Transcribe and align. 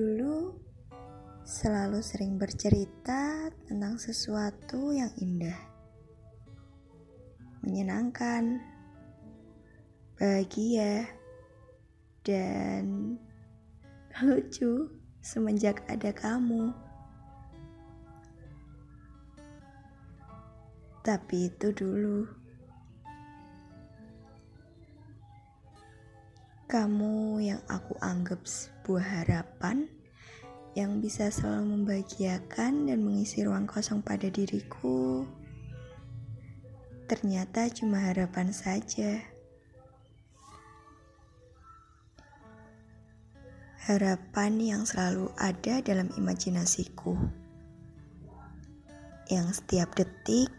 dulu 0.00 0.56
selalu 1.44 2.00
sering 2.00 2.40
bercerita 2.40 3.52
tentang 3.68 4.00
sesuatu 4.00 4.96
yang 4.96 5.12
indah, 5.20 5.60
menyenangkan, 7.60 8.64
bahagia, 10.16 11.04
dan 12.24 13.20
lucu 14.24 14.88
semenjak 15.20 15.84
ada 15.84 16.16
kamu. 16.16 16.72
Tapi 21.04 21.52
itu 21.52 21.76
dulu. 21.76 22.39
Kamu 26.70 27.42
yang 27.42 27.58
aku 27.66 27.98
anggap 27.98 28.46
sebuah 28.46 29.02
harapan 29.02 29.90
yang 30.78 31.02
bisa 31.02 31.26
selalu 31.26 31.82
membahagiakan 31.82 32.86
dan 32.86 33.02
mengisi 33.02 33.42
ruang 33.42 33.66
kosong 33.66 34.06
pada 34.06 34.30
diriku, 34.30 35.26
ternyata 37.10 37.66
cuma 37.74 37.98
harapan 37.98 38.54
saja. 38.54 39.18
Harapan 43.90 44.52
yang 44.62 44.82
selalu 44.86 45.26
ada 45.42 45.82
dalam 45.82 46.06
imajinasiku, 46.14 47.18
yang 49.26 49.50
setiap 49.50 49.90
detik, 49.98 50.54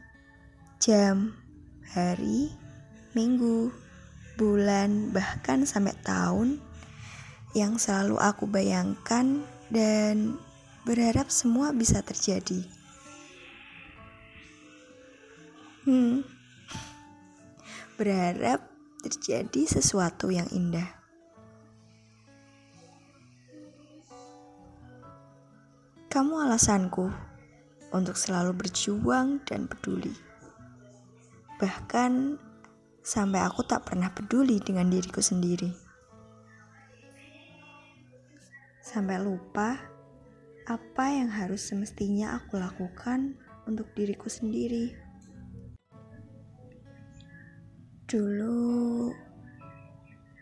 jam, 0.84 1.40
hari, 1.88 2.52
minggu, 3.16 3.72
bulan, 4.42 5.14
bahkan 5.14 5.70
sampai 5.70 5.94
tahun 6.02 6.58
yang 7.54 7.78
selalu 7.78 8.18
aku 8.18 8.50
bayangkan 8.50 9.46
dan 9.70 10.42
berharap 10.82 11.30
semua 11.30 11.70
bisa 11.70 12.02
terjadi. 12.02 12.66
Hmm, 15.86 16.26
berharap 18.02 18.66
terjadi 19.06 19.78
sesuatu 19.78 20.34
yang 20.34 20.50
indah. 20.50 20.90
Kamu 26.10 26.50
alasanku 26.50 27.14
untuk 27.94 28.18
selalu 28.18 28.58
berjuang 28.58 29.40
dan 29.46 29.70
peduli. 29.70 30.12
Bahkan 31.62 32.42
sampai 33.02 33.42
aku 33.42 33.66
tak 33.66 33.90
pernah 33.90 34.14
peduli 34.14 34.62
dengan 34.62 34.90
diriku 34.90 35.22
sendiri. 35.22 35.74
Sampai 38.82 39.18
lupa 39.22 39.78
apa 40.70 41.06
yang 41.10 41.34
harus 41.34 41.66
semestinya 41.74 42.38
aku 42.38 42.62
lakukan 42.62 43.34
untuk 43.66 43.90
diriku 43.98 44.30
sendiri. 44.30 44.94
Dulu, 48.06 49.08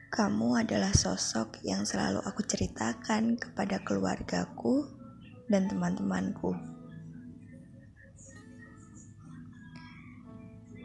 kamu 0.09 0.65
adalah 0.65 0.89
sosok 0.89 1.61
yang 1.61 1.85
selalu 1.85 2.19
aku 2.25 2.41
ceritakan 2.41 3.37
kepada 3.37 3.77
keluargaku 3.85 4.89
dan 5.47 5.69
teman-temanku. 5.69 6.78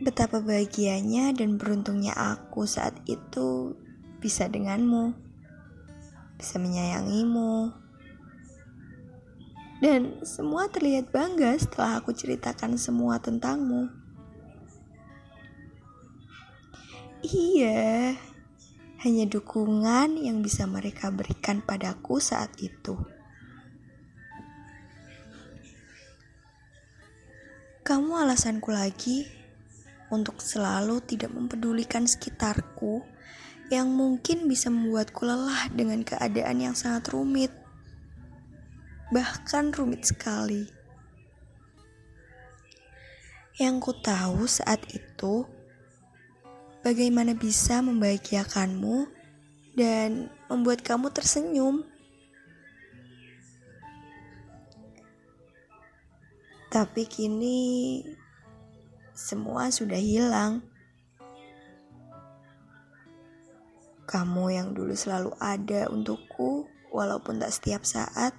Betapa 0.05 0.45
bahagianya 0.45 1.33
dan 1.33 1.57
beruntungnya 1.57 2.13
aku 2.13 2.69
saat 2.69 2.93
itu 3.09 3.73
bisa 4.21 4.45
denganmu, 4.53 5.17
bisa 6.37 6.61
menyayangimu, 6.61 7.73
dan 9.85 10.17
semua 10.25 10.69
terlihat 10.73 11.13
bangga 11.13 11.57
setelah 11.61 12.01
aku 12.01 12.17
ceritakan 12.17 12.81
semua 12.81 13.21
tentangmu. 13.21 13.93
Iya, 17.25 18.17
hanya 19.05 19.25
dukungan 19.29 20.20
yang 20.20 20.45
bisa 20.45 20.64
mereka 20.64 21.09
berikan 21.13 21.64
padaku 21.64 22.20
saat 22.20 22.53
itu. 22.61 22.97
Kamu 27.85 28.17
alasanku 28.17 28.73
lagi 28.73 29.44
untuk 30.14 30.39
selalu 30.39 31.02
tidak 31.02 31.35
mempedulikan 31.35 32.07
sekitarku 32.07 33.02
yang 33.73 33.91
mungkin 33.91 34.47
bisa 34.47 34.70
membuatku 34.70 35.25
lelah 35.27 35.73
dengan 35.73 36.05
keadaan 36.07 36.63
yang 36.63 36.77
sangat 36.77 37.11
rumit, 37.11 37.51
bahkan 39.11 39.75
rumit 39.75 40.07
sekali. 40.07 40.69
Yang 43.58 43.75
ku 43.83 43.92
tahu 43.98 44.47
saat 44.51 44.83
itu, 44.91 45.47
bagaimana 46.83 47.33
bisa 47.33 47.81
membahagiakanmu 47.81 49.07
dan 49.75 50.31
membuat 50.51 50.83
kamu 50.83 51.11
tersenyum. 51.14 51.86
Tapi 56.69 57.07
kini 57.07 58.02
semua 59.14 59.70
sudah 59.70 59.97
hilang. 59.97 60.67
Kamu 64.05 64.52
yang 64.52 64.75
dulu 64.75 64.92
selalu 64.92 65.33
ada 65.39 65.89
untukku, 65.89 66.67
walaupun 66.95 67.42
tak 67.42 67.51
setiap 67.51 67.83
saat. 67.83 68.35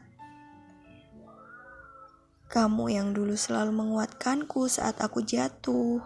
Kamu 2.48 2.88
yang 2.88 3.12
dulu 3.12 3.36
selalu 3.36 3.76
menguatkanku 3.76 4.72
saat 4.72 4.96
aku 5.04 5.20
jatuh. 5.20 6.00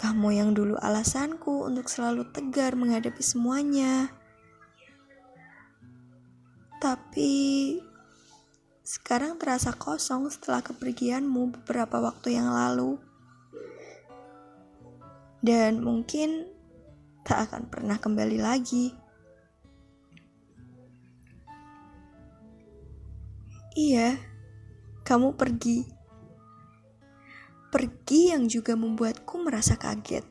Kamu 0.00 0.28
yang 0.32 0.50
dulu 0.56 0.80
alasanku 0.80 1.68
untuk 1.68 1.92
selalu 1.92 2.28
tegar 2.32 2.72
menghadapi 2.72 3.20
semuanya. 3.20 4.08
Tapi 6.80 7.78
sekarang 8.92 9.40
terasa 9.40 9.72
kosong 9.72 10.28
setelah 10.28 10.60
kepergianmu 10.60 11.48
beberapa 11.48 11.96
waktu 11.96 12.36
yang 12.36 12.52
lalu. 12.52 13.00
Dan 15.40 15.80
mungkin 15.80 16.44
tak 17.24 17.48
akan 17.48 17.72
pernah 17.72 17.96
kembali 17.96 18.36
lagi. 18.36 18.92
Iya, 23.72 24.20
kamu 25.08 25.40
pergi. 25.40 25.88
Pergi 27.72 28.36
yang 28.36 28.44
juga 28.44 28.76
membuatku 28.76 29.40
merasa 29.40 29.80
kaget. 29.80 30.28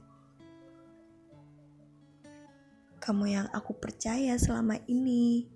Kamu 3.02 3.26
yang 3.26 3.50
aku 3.50 3.74
percaya 3.74 4.38
selama 4.38 4.78
ini 4.86 5.50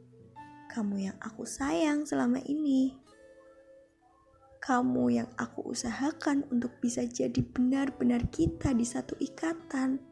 kamu 0.76 1.08
yang 1.08 1.18
aku 1.24 1.48
sayang 1.48 2.04
selama 2.04 2.44
ini. 2.52 2.92
Kamu 4.60 5.08
yang 5.08 5.32
aku 5.40 5.72
usahakan 5.72 6.44
untuk 6.52 6.84
bisa 6.84 7.08
jadi 7.08 7.40
benar-benar 7.40 8.28
kita 8.28 8.76
di 8.76 8.84
satu 8.84 9.16
ikatan. 9.16 10.04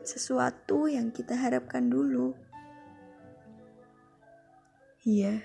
Sesuatu 0.00 0.88
yang 0.88 1.12
kita 1.12 1.36
harapkan 1.36 1.92
dulu. 1.92 2.32
Iya, 5.04 5.36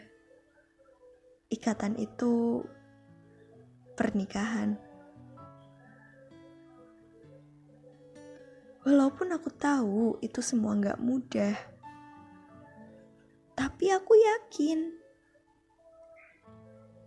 ikatan 1.51 1.99
itu 1.99 2.63
pernikahan. 3.99 4.79
Walaupun 8.87 9.27
aku 9.35 9.49
tahu 9.59 10.23
itu 10.23 10.39
semua 10.39 10.73
gak 10.79 11.03
mudah 11.03 11.70
tapi 13.61 13.93
aku 13.93 14.17
yakin. 14.17 14.89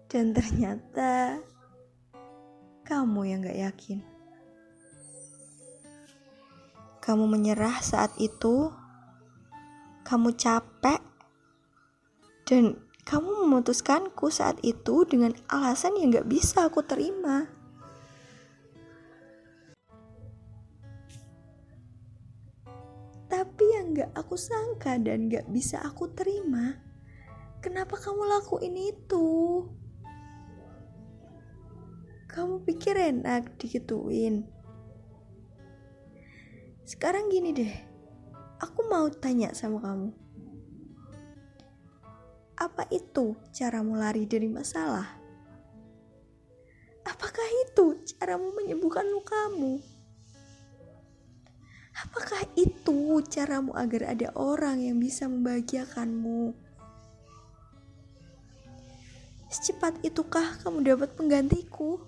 Dan 0.07 0.31
ternyata 0.31 1.43
kamu 2.87 3.21
yang 3.27 3.43
gak 3.43 3.59
yakin. 3.59 3.99
Kamu 7.03 7.27
menyerah 7.27 7.83
saat 7.83 8.15
itu, 8.23 8.71
kamu 10.07 10.39
capek, 10.39 11.03
dan 12.47 12.79
kamu 13.03 13.51
memutuskanku 13.51 14.31
saat 14.31 14.63
itu 14.63 15.03
dengan 15.11 15.35
alasan 15.51 15.99
yang 15.99 16.15
gak 16.15 16.31
bisa 16.31 16.71
aku 16.71 16.87
terima. 16.87 17.51
Tapi 23.55 23.71
yang 23.71 23.95
gak 23.95 24.19
aku 24.19 24.35
sangka 24.35 24.99
dan 24.99 25.31
gak 25.31 25.47
bisa 25.47 25.79
aku 25.79 26.11
terima, 26.11 26.75
kenapa 27.63 27.95
kamu 27.95 28.27
lakuin 28.27 28.75
itu? 28.75 29.63
Kamu 32.27 32.67
pikir 32.67 32.99
enak 32.99 33.55
dikituin? 33.55 34.43
Sekarang 36.83 37.31
gini 37.31 37.55
deh, 37.55 37.71
aku 38.59 38.91
mau 38.91 39.07
tanya 39.15 39.55
sama 39.55 39.79
kamu. 39.79 40.11
Apa 42.59 42.91
itu 42.91 43.39
caramu 43.55 43.95
lari 43.95 44.27
dari 44.27 44.51
masalah? 44.51 45.15
Apakah 47.07 47.47
itu 47.71 48.03
caramu 48.03 48.51
menyembuhkan 48.51 49.07
lukamu? 49.15 49.94
Apakah 52.15 52.47
itu 52.55 53.19
caramu 53.27 53.75
agar 53.75 54.15
ada 54.15 54.31
orang 54.39 54.87
yang 54.87 55.03
bisa 55.03 55.27
membahagiakanmu? 55.27 56.55
Secepat 59.51 59.99
itukah 60.07 60.63
kamu 60.63 60.95
dapat 60.95 61.11
penggantiku? 61.19 61.99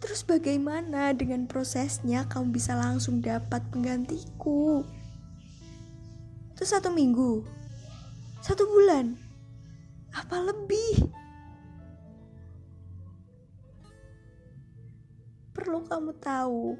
Terus 0.00 0.24
bagaimana 0.24 1.12
dengan 1.12 1.44
prosesnya 1.44 2.24
kamu 2.24 2.56
bisa 2.56 2.72
langsung 2.72 3.20
dapat 3.20 3.60
penggantiku? 3.68 4.80
Itu 6.56 6.64
satu 6.64 6.88
minggu, 6.88 7.44
satu 8.40 8.64
bulan, 8.64 9.12
apa 10.16 10.40
lebih? 10.40 11.04
perlu 15.66 15.82
kamu 15.88 16.12
tahu. 16.22 16.78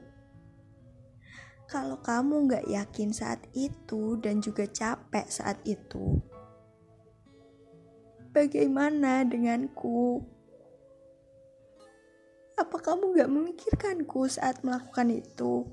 Kalau 1.67 1.99
kamu 1.99 2.47
gak 2.47 2.67
yakin 2.71 3.11
saat 3.11 3.43
itu 3.51 4.15
dan 4.23 4.39
juga 4.39 4.71
capek 4.71 5.27
saat 5.27 5.59
itu, 5.67 6.23
bagaimana 8.31 9.27
denganku? 9.27 10.23
Apa 12.55 12.79
kamu 12.79 13.19
gak 13.19 13.33
memikirkanku 13.35 14.31
saat 14.31 14.63
melakukan 14.63 15.11
itu? 15.11 15.67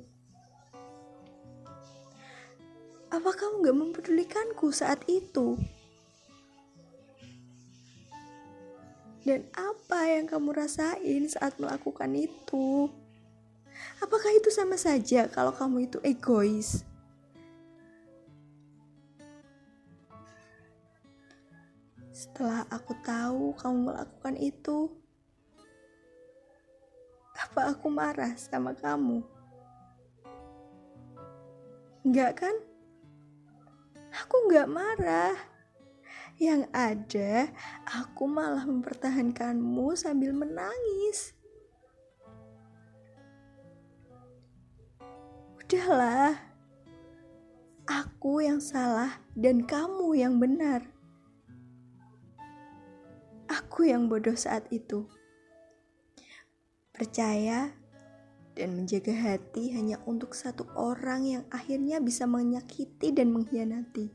Apa 3.13 3.29
kamu 3.29 3.69
gak 3.69 3.77
mempedulikanku 3.77 4.73
saat 4.73 5.05
itu? 5.05 5.61
Dan 9.21 9.45
apa 9.55 10.09
yang 10.09 10.25
kamu 10.25 10.57
rasain 10.57 11.29
saat 11.29 11.55
melakukan 11.61 12.11
itu? 12.17 12.89
Apakah 14.03 14.31
itu 14.35 14.51
sama 14.51 14.75
saja 14.75 15.31
kalau 15.31 15.55
kamu 15.55 15.87
itu 15.87 15.97
egois? 16.03 16.83
Setelah 22.13 22.63
aku 22.69 22.93
tahu 23.01 23.57
kamu 23.57 23.77
melakukan 23.89 24.35
itu, 24.37 24.91
apa 27.33 27.73
aku 27.73 27.89
marah 27.89 28.33
sama 28.39 28.73
kamu? 28.77 29.25
Enggak 32.03 32.45
kan? 32.45 32.55
Aku 34.23 34.45
enggak 34.45 34.69
marah. 34.69 35.35
Yang 36.41 36.65
ada, 36.73 37.49
aku 37.85 38.25
malah 38.25 38.65
mempertahankanmu 38.65 39.93
sambil 39.93 40.33
menangis. 40.33 41.37
Udahlah, 45.73 46.37
aku 47.89 48.45
yang 48.45 48.61
salah 48.61 49.09
dan 49.33 49.65
kamu 49.65 50.13
yang 50.21 50.37
benar. 50.37 50.85
Aku 53.49 53.81
yang 53.81 54.05
bodoh 54.05 54.37
saat 54.37 54.69
itu. 54.69 55.09
Percaya 56.93 57.73
dan 58.53 58.77
menjaga 58.77 59.17
hati 59.17 59.73
hanya 59.73 59.97
untuk 60.05 60.37
satu 60.37 60.61
orang 60.77 61.25
yang 61.25 61.43
akhirnya 61.49 61.97
bisa 61.97 62.29
menyakiti 62.29 63.09
dan 63.09 63.33
mengkhianati. 63.33 64.13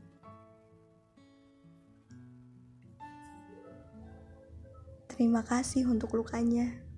Terima 5.11 5.43
kasih 5.43 5.91
untuk 5.91 6.15
lukanya. 6.15 6.88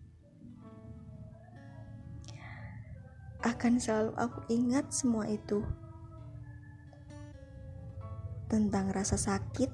Akan 3.41 3.81
selalu 3.81 4.13
aku 4.21 4.39
ingat 4.53 4.93
semua 4.93 5.25
itu 5.25 5.65
tentang 8.45 8.93
rasa 8.93 9.17
sakit 9.17 9.71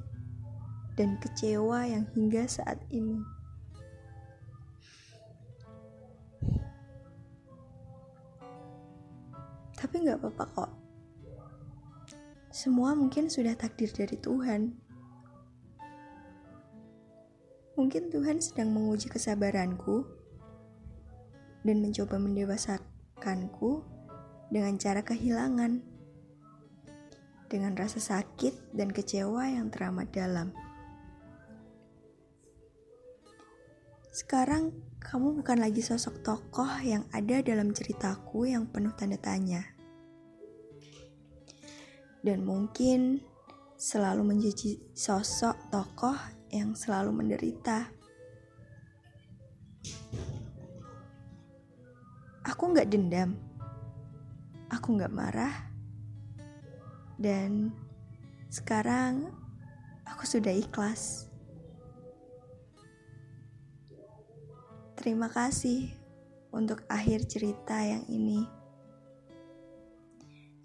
dan 0.96 1.20
kecewa 1.20 1.84
yang 1.84 2.08
hingga 2.16 2.48
saat 2.48 2.80
ini. 2.88 3.20
Tapi 9.78 9.94
nggak 10.02 10.18
apa-apa 10.24 10.46
kok. 10.58 10.72
Semua 12.50 12.98
mungkin 12.98 13.30
sudah 13.30 13.54
takdir 13.54 13.94
dari 13.94 14.18
Tuhan. 14.18 14.74
Mungkin 17.78 18.10
Tuhan 18.10 18.42
sedang 18.42 18.74
menguji 18.74 19.06
kesabaranku 19.14 20.02
dan 21.62 21.78
mencoba 21.78 22.18
mendewasakan 22.18 22.97
melupakanku 23.18 23.82
dengan 24.54 24.78
cara 24.78 25.02
kehilangan, 25.02 25.82
dengan 27.50 27.74
rasa 27.74 27.98
sakit 27.98 28.78
dan 28.78 28.94
kecewa 28.94 29.50
yang 29.50 29.74
teramat 29.74 30.14
dalam. 30.14 30.54
Sekarang 34.14 34.70
kamu 35.02 35.42
bukan 35.42 35.58
lagi 35.62 35.82
sosok 35.82 36.22
tokoh 36.22 36.70
yang 36.86 37.10
ada 37.10 37.42
dalam 37.42 37.74
ceritaku 37.74 38.50
yang 38.54 38.70
penuh 38.70 38.94
tanda 38.94 39.18
tanya. 39.18 39.66
Dan 42.22 42.46
mungkin 42.46 43.22
selalu 43.78 44.26
menjadi 44.26 44.78
sosok 44.94 45.74
tokoh 45.74 46.18
yang 46.54 46.78
selalu 46.78 47.14
menderita. 47.14 47.97
Aku 52.58 52.74
nggak 52.74 52.90
dendam. 52.90 53.38
Aku 54.74 54.98
nggak 54.98 55.14
marah. 55.14 55.70
Dan 57.14 57.70
sekarang 58.50 59.30
aku 60.02 60.26
sudah 60.26 60.50
ikhlas. 60.50 61.30
Terima 64.98 65.30
kasih 65.30 65.94
untuk 66.50 66.82
akhir 66.90 67.30
cerita 67.30 67.78
yang 67.78 68.02
ini. 68.10 68.42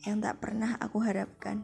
Yang 0.09 0.17
tak 0.33 0.37
pernah 0.41 0.81
aku 0.81 0.97
harapkan. 0.97 1.61